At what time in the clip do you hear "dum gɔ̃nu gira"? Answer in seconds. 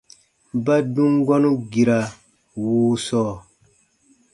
0.93-1.99